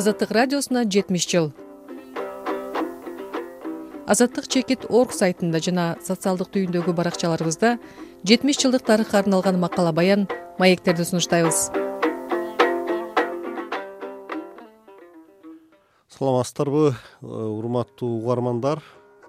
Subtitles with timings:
[0.00, 1.50] азаттык радиосуна жетимиш жыл.
[4.08, 7.74] Азаттык чекит орг сайтында жана социалдык түйүндөгү баракчаларыбызда
[8.24, 10.24] жетимиш жылдык тарыхка арналган макала баян
[10.58, 11.68] маектерди сунуштайбыз.
[16.16, 18.80] Саламатсыздарбы э, урматтуу угармандар.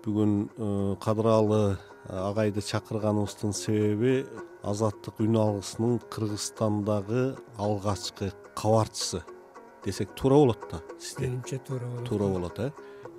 [0.05, 1.77] Бүгүн э, кадыралы
[2.07, 4.23] агайды чакырганыбыздын себеби
[4.63, 9.25] азаттык үн алгысынын кыргызстандагы алгачкы кабарчысы
[9.85, 11.27] десек туура болот да сизде.
[11.27, 12.07] Менимче туура болот.
[12.07, 12.71] Туура болот э?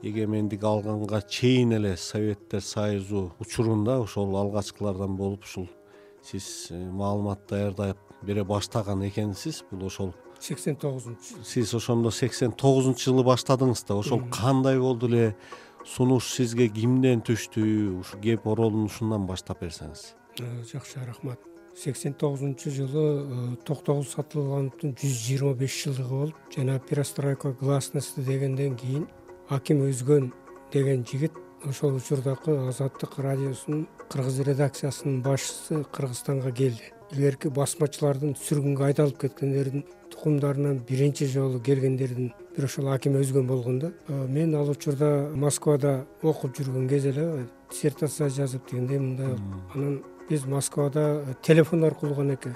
[0.02, 5.68] Эгемендик алганга чейин эле советтер союзу учурунда ошол алгачкылардан болуп ушул
[6.22, 13.10] сиз э, маалымат даярдап бере баштаган экенсиз бул ошол сексен тогузунчу сиз ошондо сексен тогузунчу
[13.10, 15.36] жылы баштадыңыз да ошол кандай болду эле
[15.86, 17.62] сунуш сизге кимден түштү
[18.00, 20.14] ушу кеп оролунушундан баштап берсеңиз?
[20.38, 26.78] Э, жакшы рахмат сексен тогузунчу жылы э, токтогул сатылгановдун жүз жыйырма беш жылдыгы болуп жана
[26.78, 29.08] перестройка гласности дегенден кийин
[29.48, 30.32] аким өзгөн
[30.72, 31.32] деген жигит
[31.64, 36.92] ошол учурдагы азаттык радиосунун кыргыз редакциясынын башчысы кыргызстанга келди.
[37.12, 43.92] Илгерки басмачылардын сүргүнгө айдалып кеткендердин тукумдарынан биринчи жолу келгендердин бири ошол аким өзгөн болгон да
[44.08, 49.36] э, мен ал учурда москвада окуп жүргөн кез эле диссертация жазып дегендей мындай
[49.74, 52.54] анан биз москвада телефон аркылуу гана эке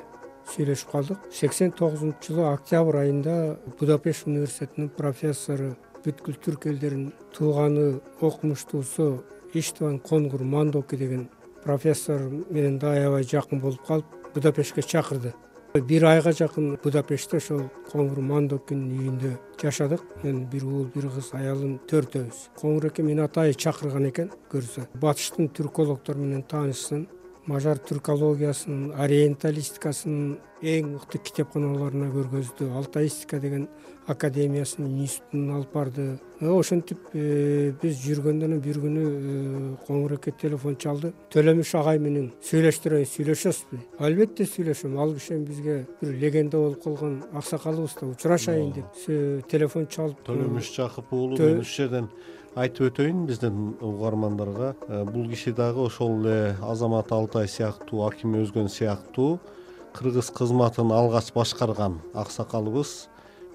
[0.52, 1.18] сүйлөшүп калдык.
[1.32, 10.44] Сексен тогузунчу жылы октябрь айында будапешт университетинин профессору бүткүл түрк элдеринин тууганы окумуштуусу иштван конгур
[10.44, 11.28] мандоки деген
[11.64, 15.34] профессор менен да аябай жакын болуп калып будапештке чакырды.
[15.74, 20.00] Бир айга жакын будапештте ошол коңур мандокинин үйүндө жашадык.
[20.22, 22.38] Мен бир уул бир кыз аялым төртөөбүз.
[22.56, 24.86] Коңур эке мени атайын чакырган экен көрсө.
[25.02, 27.06] Батыштын түркологдору менен таанышсын
[27.46, 32.70] мажар түркологиясынын ориенталистикасынын эң мыкты китепканаларына көргөздү.
[32.78, 33.66] Алтаистика деген
[34.08, 36.06] академиясынын институтун алып барды.
[36.40, 41.12] Э, ошентип э, биз жүргөндөн анан бир күнү э, коңур эке телефон чалды.
[41.34, 43.82] Төлөмүш агай менен сүйлөштүрөйүн сүйлөшөсүзбү?
[44.06, 44.96] Албетте сүйлөшөм.
[45.02, 49.04] Ал киши эми бизге бир легенда болуп калган аксакалыбыз да учурашайын деп
[49.50, 52.10] телефон чалып төлөмүш жакып уулу мен ушул жерден
[52.56, 54.74] айтып өтөйүн биздин угармандарга.
[54.88, 59.38] Э, бул киши дагы ошол эле азамат алтай сыяктуу аким өзгөн сыяктуу
[59.96, 63.08] кыргыз кызматын алгач башкарган аксакалыбыз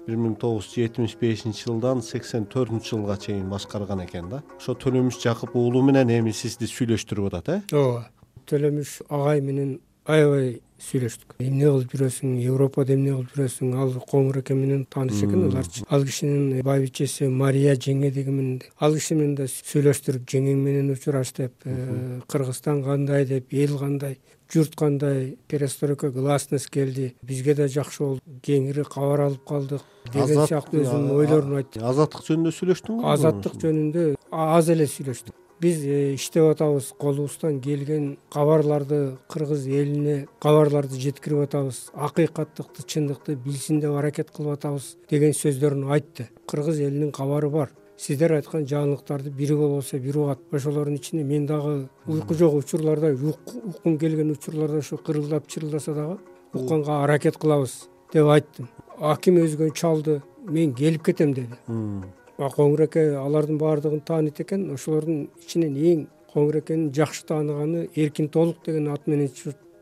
[0.06, 4.42] бир миң тогуз жүз жетимиш бешинчи жылдан сексен төртүнчү жылга чейин башкарган экен да.
[4.58, 7.60] Ошо төлөмүш жакып уулу менен эми сизди сүйлөштүрүп атат э?
[7.74, 8.08] Ооба.
[8.46, 11.36] Төлөмүш агай менен аябай сүйлөштүк.
[11.42, 15.84] Эмне кылып жүрөсүң европада эмне кылып жүрөсүң ал коңур эке менен тааныш экен аларчы.
[15.88, 21.54] Ал кишинин байбичеси мария жеңе деген ал киши менен да сүйлөштүрүп жеңең менен учураш деп
[21.64, 24.18] э, кыргызстан кандай деп эл кандай
[24.52, 30.82] журт кандай перестройка гласность келди бизге да жакшы болду кеңири кабар алып калдык деген сыяктуу
[30.82, 36.90] өзүнүн ойлорун айтты азаттык жөнүндө сүйлөштүңүзбү азаттык жөнүндө аз эле сүйлөштүк биз э, иштеп атабыз
[36.98, 41.84] колубуздан келген кабарларды кыргыз элине кабарларды жеткирип атабыз.
[41.94, 46.28] Акыйкаттыкты чындыкты билсин деп аракет кылып атабыз деген сөздөрүн айтты.
[46.50, 47.70] Кыргыз элинин кабары бар.
[47.96, 50.40] Сиздер айткан жаңылыктарды бири болбосо бири угат.
[50.50, 56.18] Ошолордун ичинде мен дагы уйку жок учурларда уккум келген учурларда ушу кырылдап чырылдаса дагы
[56.52, 58.68] укканга аракет кылабыз деп айттым.
[58.98, 61.54] Аким өзгөн чалды мен келип кетем деди
[62.50, 68.64] коңур эке алардын баардыгын тааныйт экен ошолордун ичинен эң коңур экенин жакшы тааныганы эркин толук
[68.66, 69.30] деген ат менен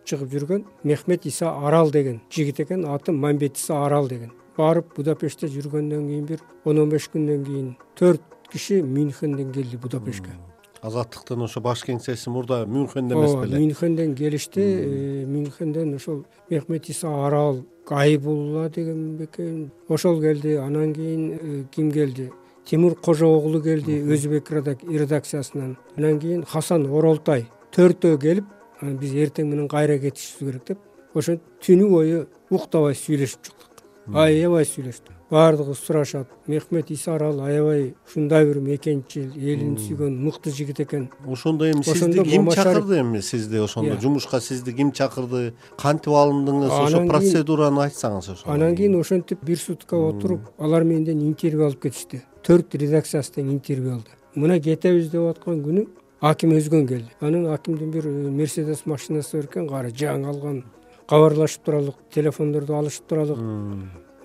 [0.04, 4.32] чыгып жүргөн мехмет иса арал деген жигит экен аты мамбет иса арал деген.
[4.58, 8.22] Барып будапештте жүргөндөн кийин бир он он беш күндөн кийин төрт
[8.52, 10.34] киши мюнхенден келди будапештке
[10.82, 13.54] азаттыктын ошо баш кеңсеси мурда мюнхенде эмес беле?
[13.54, 20.94] Ооба мюнхенден келишти э, мюнхенден ошол мехмет иса арал айбулла деген бекен ошол келди анан
[20.94, 22.30] кийин э, ким келди
[22.64, 25.76] тимур кожо оглу келди өзбек редакциясынан.
[25.96, 28.46] Анан кийин хасан оролтай төртөө келип
[28.80, 30.78] анан биз эртең менен кайра кетишибиз керек деп
[31.14, 33.70] ошентип түнү бою уктабай сүйлөшүп чыктык.
[34.14, 35.16] Аябай сүйлөштүк.
[35.30, 36.26] Баардыгы сурашат.
[36.46, 41.10] Мехмет иса арал аябай ушундай бир мекенчил элин сүйгөн мыкты жигит экен.
[41.26, 45.54] Ошондо эми сизди ким чакырды эми сизди ошондо жумушка сизди ким чакырды.
[45.78, 46.72] Кантип алындыңыз?
[46.80, 52.24] Ошо процедураны айтсаңыз ошо анан кийин ошентип бир сутка отуруп алар менден интервью алып кетишти
[52.46, 54.16] төрт редакциясы тең интервью алды.
[54.34, 55.86] Мына кетебиз деп аткан күнү
[56.20, 57.10] аким өзгөн келди.
[57.20, 60.62] Анан акимдин бир э, мерседес машинасы бар экен кара жаңы алган
[61.08, 63.38] кабарлашып туралык телефондорду алышып туралык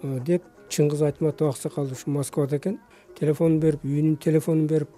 [0.04, 2.80] э, деп чыңгыз айтматов аксакал ушу москвада экен.
[3.20, 4.90] Телефонун берип үйүнүн телефонун берип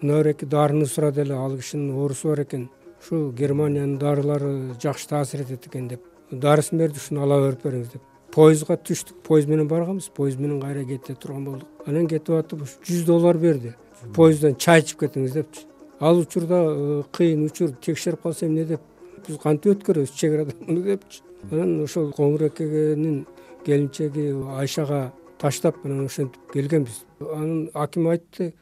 [0.00, 2.70] мына эки дарыны сурады эле ал кишинин оорусу бар экен.
[3.02, 8.13] Ушул германиянын дарылары жакшы таасир этет экен деп дарысын берди ушуну ала берип бериңиз деп
[8.34, 11.68] пойызга түштүк поезд менен барганбыз поезд менен кайра кете турган болдук.
[11.86, 13.74] Анан кетип атып ушу жүз доллар берди.
[14.14, 15.66] Поезддон чай ичип кетиңиз депчи.
[16.00, 18.80] Ал учурда э, кыйын учур текшерип калса эмне деп?
[19.26, 21.22] Биз кантип өткөрөбүз чек арадан муну депчи?
[21.52, 23.24] Анан ошол коңур экенин
[23.64, 27.04] келинчеги айшага таштап анан ошентип келгенбиз.
[27.20, 28.52] Анан аким айтты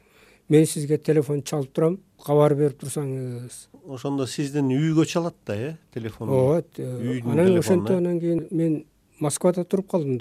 [0.49, 6.29] мен сизге телефон чалып турам кабар берип турсаңыз ошондо сиздин үйгө чалат да э телефон.
[6.29, 8.85] Ооба үйдүн анан ошентип анан кийин мен
[9.23, 10.21] москвада туруп калдым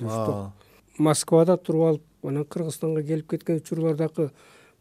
[0.98, 4.31] москвада туруп алып анан кыргызстанга келип кеткен учурлардагы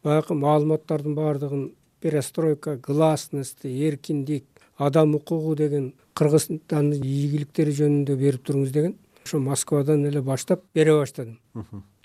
[0.05, 1.70] баягы маалыматтардын баардыгын
[2.00, 4.44] перестройка гласность эркиндик
[4.76, 11.38] адам укугу деген кыргызстандын ийгиликтери жөнүндө берип туруңуз деген ошо москвадан эле баштап бере баштадым.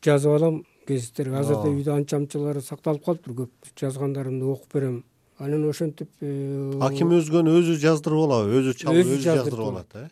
[0.05, 5.03] Жазып алам гезиттерге азырда үйдө анча мынчалары сакталып калыптыр көп жазгандарымды окуп берем.
[5.39, 10.05] Анан ошентип э, аким өзгөнү өзү жаздырып алабы өзү чалып өзү жаздырып алат э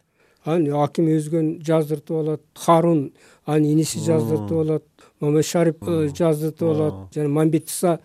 [0.46, 3.12] анан аким өзгөн жаздыртып алат харун
[3.46, 4.84] анын иниси жаздыртып алат
[5.24, 8.00] мамедшарип э, жаздыртып алат жана мамбетиса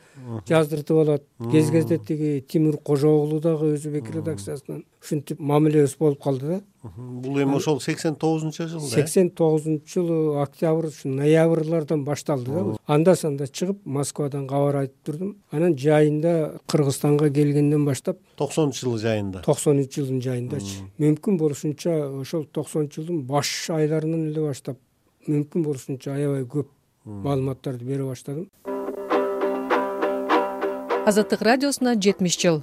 [0.49, 1.25] жаздыртып алат.
[1.53, 6.61] Кез кезде тиги тимур кожогулу дагы өзүбек редакциясынан ушинтип мамилебиз болуп калды да
[6.97, 8.91] бул эми ошол сексен тогузунчу жылы э?
[8.91, 15.37] сексен тогузунчу жылы октябрь ушу ноябрлардан башталды да анда санда чыгып москвадан кабар айтып турдум.
[15.51, 19.43] Анан жайында кыргызстанга келгенден баштап токсонунчу жылы жайында.
[19.43, 24.79] токсонунчу жылдын жайындачы мүмкүн болушунча ошол токсонунчу жылдын баш айларынан эле баштап
[25.27, 26.69] мүмкүн болушунча аябай көп
[27.05, 28.49] маалыматтарды бере баштадым.
[31.09, 32.63] Азаттык радиосуна жетимиш жыл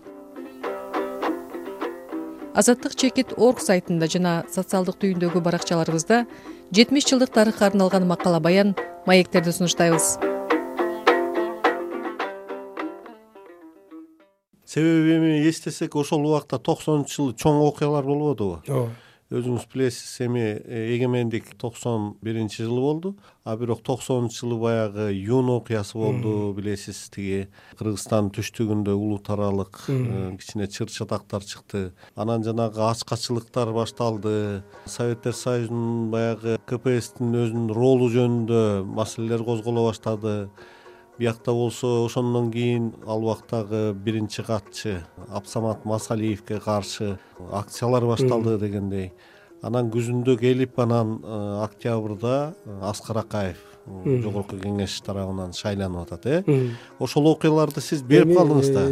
[2.55, 6.21] азаттык чекит орг сайтында жана социалдык түйүндөгү баракчаларыбызда
[6.71, 8.75] жетимиш жылдык тарыхка арналган макала баян
[9.05, 10.15] маектерди сунуштайбыз.
[14.65, 20.81] Себеби эми эстесек ошол убакта токсонунчу жылы чоң окуялар болбодубу ооба өзүңүз билесиз эми э,
[20.94, 23.16] эгемендик токсон биринчи жылы болду.
[23.44, 27.10] А бирок токсонунчу жылы баягы юн окуясы болду билесиз.
[27.10, 27.48] Тиги
[27.80, 31.94] кыргызстандын түштүгүндө улут аралык э, кичине чыр чатактар чыкты.
[32.16, 34.63] Анан жанагы ачкачылыктар башталды.
[34.86, 40.36] Советтер союзунун баягы кпсстин өзүнүн ролу жөнүндө маселелер козголо баштады
[41.19, 47.17] биякта болсо ошондон кийин ал убактагы биринчи катчы абсамат масалиевке каршы
[47.51, 49.13] акциялар башталды дегендей.
[49.62, 53.57] Анан күзүндө келип анан э, октябрда э, аскар акаев
[53.88, 56.69] э, жогорку кеңеш тарабынан шайланып атат э.
[57.00, 58.83] Ошол окуяларды сиз берип калдыңыз да?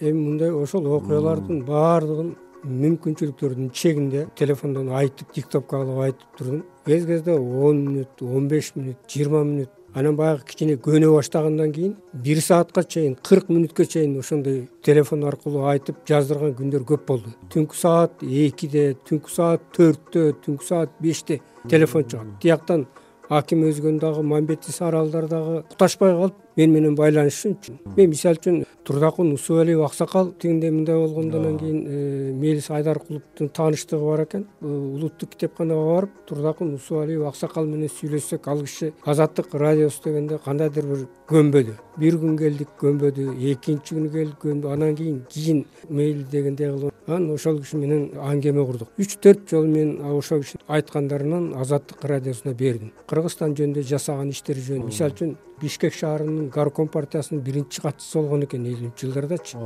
[0.00, 2.32] эми мындай ошол окуялардын баардыгын
[2.62, 6.64] мүмкүнчүлүктөрдүн чегинде телефондон айтып диктовка кылып айтып турдум.
[6.86, 11.96] Кез кезде он мүнөт он беш мүнөт жыйырма мүнөт анан баягы кичине көнө баштагандан кийин
[12.24, 17.34] бир саатка чейин кырк мүнөткө чейин ошондой телефон аркылуу айтып жаздырган күндөр көп болду.
[17.52, 22.38] Түнкү саат экиде түнкү саат төрттө түнкү саат беште телефон чыгат.
[22.40, 22.86] Тияктан
[23.28, 28.64] аким өзгөн дагы мамбетис аралдар дагы куташпай калып мени менен байланышыш үчүн мен мисалы үчүн
[28.84, 34.46] турдакун усубалиев аксакал тигиндей мындай болгондо анан кийин э, мелис айдаркуловдун тааныштыгы бар экен.
[34.60, 38.48] Улуттук китепканага барып турдакун усубалиев аксакал менен сүйлөшсөк.
[38.48, 41.76] Ал киши азаттык радиосу дегенде кандайдыр бир көнбөдү.
[41.96, 43.28] Бир күн келдик көнбөдү.
[43.52, 44.72] Экинчи күнү келдик көнбөдү.
[44.72, 48.90] Анан кийин кийин мейли дегендей кылып анан ошол киши менен аңгеме курдук.
[48.98, 52.92] Үч төрт жолу мен ошол кишинин айткандарынан азаттык радиосуна бердим.
[53.10, 58.66] Кыргызстан жөнүндө жасаган иштери жөнүндө мисалы үчүн бишкек шаарынын горком партиясынын биринчи катчысы болгон экен
[58.76, 59.58] элүүнчү жылдардачы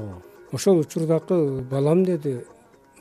[0.52, 2.38] ошол учурдагы балам деди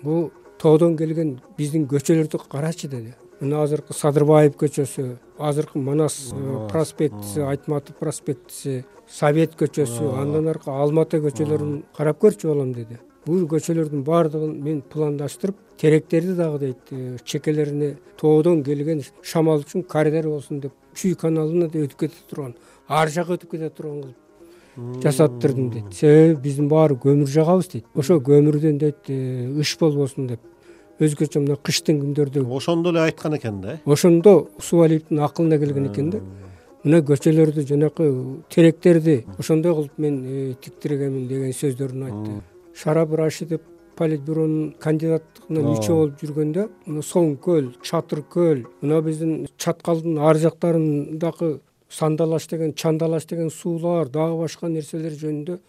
[0.04, 0.32] бул
[0.62, 3.14] тоодон келген биздин көчөлөрдү карачы деди.
[3.42, 11.20] Мына азыркы садырбаев көчөсү азыркы манас э, проспектиси айтматов проспектиси совет көчөсү андан аркы алматы
[11.24, 13.00] көчөлөрүн карап көрчү балам деди.
[13.26, 20.30] Бул көчөлөрдүн баардыгын мен пландаштырып теректерди дагы дейт э, чекелерине тоодон келген шамал үчүн коридор
[20.30, 22.56] болсун деп чүй каналына да өтүп кете турган
[22.88, 24.25] ар жака өтүп кете турган кылып
[24.78, 25.94] жасаттырдым дейт.
[25.94, 27.86] Себеби биздин баары көмүр жагабыз дейт.
[27.96, 30.42] Ошол көмүрдөн дейт э, ыш болбосун деп.
[31.00, 33.80] Өзгөчө мына кыштын күндөрдө ошондо эле айткан экен да э?
[33.86, 36.22] ошондо усубалиевдин акылына келген экен да.
[36.84, 38.10] Мына көчөлөрдү жанакы
[38.50, 42.42] теректерди ошондой кылып мен э, тиктиргенмин деген сөздөрүн айтты.
[42.76, 43.62] Шарап рашидов
[43.98, 51.60] политбюронун кандидаттыгына мүчө болуп жүргөндө мына соң көл чатыр көл мына биздин чаткалдын ар жактарындагы
[51.90, 55.60] сандалаш деген чандалаш деген суулар дагы башка нерселер жөнүндө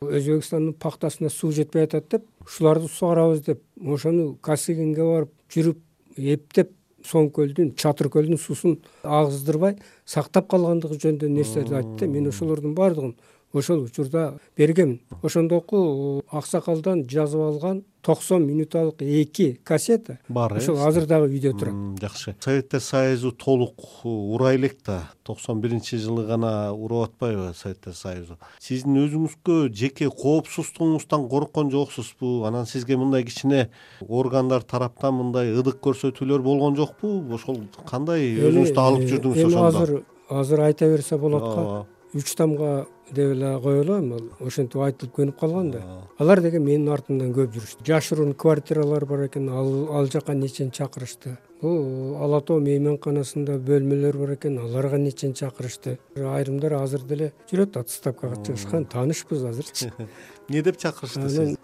[0.00, 5.78] өзбекстандын пахтасына суу жетпей атат деп ушуларды сугарабыз деп ошону косыгинге барып жүрүп
[6.16, 6.72] эптеп
[7.06, 9.76] соң көлдүн чатыр көлдүн суусун агыздырбай
[10.08, 12.08] сактап калгандыгы жөнүндө нерселерди айтты.
[12.08, 13.14] Мен ошолордун баардыгын
[13.52, 21.06] ошол учурда бергенмин ошондоку аксакалдан жазып алган токсон минуталык эки кассета бар э ошол азыр
[21.06, 21.74] дагы үйдө турат.
[22.00, 22.34] Жакшы.
[22.40, 25.10] Советтер союзу толук урай элек да.
[25.24, 28.38] Токсон биринчи жылы гана урап атпайбы советтер союзу.
[28.58, 32.44] Сиздин өзүңүзгө жеке коопсуздугуңуздан корккон жоксузбу?
[32.46, 33.70] Анан сизге мындай кичине
[34.08, 37.20] органдар тараптан мындай ыдык көрсөтүүлөр болгон жокпу?
[37.34, 43.34] Ошол кандай өзүңүздү алып жүрдүңүз эми азыр азыр айта берсе болот го үч тамга деп
[43.34, 45.82] эле коелу эми ошентип айтылып көнүп калган да.
[46.18, 47.84] Алар деген менин артымдан көп жүрүштү.
[47.86, 51.36] Жашыруун квартиралар бар экен ал жака нечени чакырышты?
[51.62, 55.98] Бул ала тоо мейманканасында бөлмөлөр бар экен аларга нечени чакырышты?
[56.16, 59.92] Айрымдар азыр деле жүрөт отставкага чыгышкан таанышпыз азырчы.
[60.48, 61.58] Эмне деп чакырышты сизди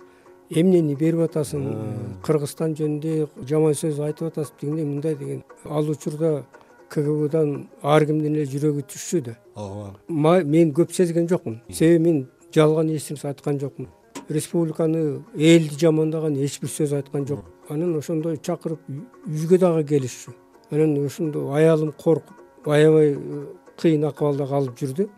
[0.50, 1.65] эмнени берип атасың?
[2.26, 5.43] Кыргызстан жөнүндө жаман сөз айтып атасың тигиндей мындай деген.
[5.65, 6.45] Ал учурда
[6.90, 11.61] кгбдан ар кимдин эле жүрөгү түшчү да ооба мен көп сезген жокмун.
[11.71, 13.88] Себеби мен жалган эч нерсе айткан жокмун.
[14.28, 18.81] Республиканы элди жамандаган эч бир сөз айткан жокмун анан ошондой чакырып
[19.26, 20.35] үйгө дагы келишчү.
[20.71, 23.16] Анан ошондо аялым коркуп аябай
[23.81, 25.09] кыйын акыбалда калып жүрдү.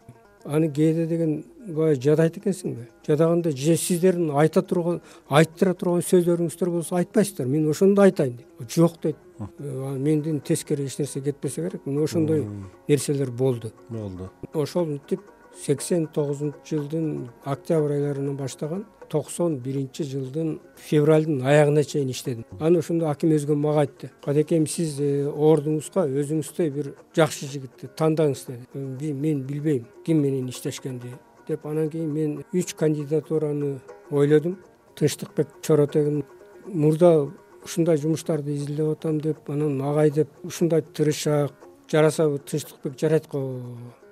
[0.45, 1.45] Аны кээде деген
[1.75, 2.89] баягы жадайт экенсиңби?
[3.07, 7.47] Жадаганда же сиздердин айта турган айттыра турган сөздөрүңүздөр болсо айтпайсыздар.
[7.47, 9.17] Мен ошондо айтайын дейт жок дейт.
[9.39, 11.87] Э, менден тескери эч нерсе кетпесе керек.
[11.87, 12.47] Мына ошондой
[12.89, 13.73] нерселер болду.
[13.89, 14.31] Болду.
[14.53, 15.21] Ошол мынтип
[15.65, 22.45] сексен тогузунчу жылдын октябрь айларынан баштаган токсон биринчи жылдын февралдын аягына чейин иштедим.
[22.59, 24.11] Анан ошондо аким өзгөн мага айтты.
[24.25, 29.13] Кадекем сиз э, ордуңузга өзүңүздөй бир жакшы жигитти тандаңыз деди.
[29.13, 31.15] Мен билбейм ким менен иштешкенди
[31.49, 34.59] деп анан кийин мен үч кандидатураны ойлодум
[34.97, 36.25] тынчтыкбек чоротегин
[36.67, 37.31] мурда
[37.65, 41.53] ушундай жумуштарды изилдеп атам деп анан агай деп ушундай тырышаак
[41.91, 43.63] жарасабы тынчтыкбек жарайт го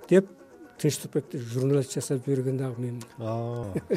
[0.09, 0.29] деп
[0.79, 3.03] тынчтыкбекти журналист жасап жиберген дагы менмин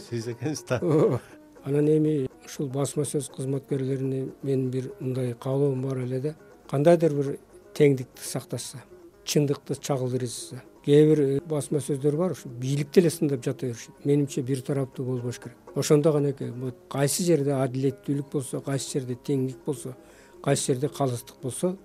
[0.09, 0.79] сиз экенсиз да.
[0.81, 1.21] Ооба.
[1.63, 6.35] Анан эми ушул басма сөз кызматкерлерине менин бир мындай каалоом бар эле да
[6.69, 7.37] кандайдыр бир
[7.73, 8.83] теңдикти сакташса
[9.25, 14.05] чындыкты чагылдырышса кээ бир э, басма сөздөр бар ушу бийликти эле сындап жата беришет.
[14.05, 15.57] Менимче бир тараптуу болбош керек.
[15.75, 19.95] Ошондо гана экен кайсы жерде адилеттүүлүк болсо кайсы жерде теңдик болсо
[20.43, 21.75] кайсы жерде калыстык болсо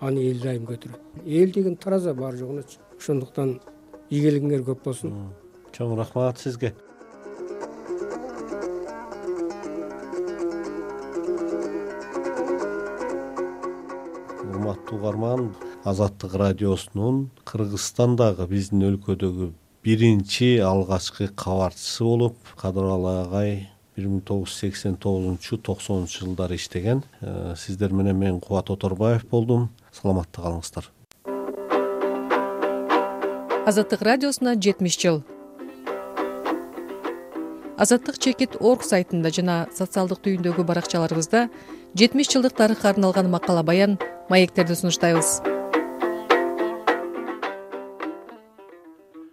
[0.00, 1.00] аны эл дайым көтөрөт.
[1.24, 3.60] Эл деген тараза баары жогуначы ошондуктан
[4.10, 5.30] ийгилигиңер көп болсун.
[5.72, 6.74] Чоң рахмат сизге.
[14.44, 19.50] Урматтуу угарман азаттык радиосунун кыргызстандагы биздин өлкөдөгү
[19.84, 23.54] биринчи алгачкы кабарчысы болуп кадыралы агай
[23.94, 27.04] бир миң тогуз жүз сексен тогузунчу токсонунчу жылдары иштеген.
[27.20, 29.70] Э, сиздер менен мен кубат оторбаев болдум.
[29.92, 30.90] Саламатта калыңыздар
[33.66, 35.22] азаттык радиосуна жетимиш жыл.
[37.78, 41.48] Азаттык чекит орг сайтында жана социалдык түйүндөгү баракчаларыбызда
[41.96, 43.98] жетимиш жылдык тарыхка арналган макала баян
[44.28, 45.53] маектерди сунуштайбыз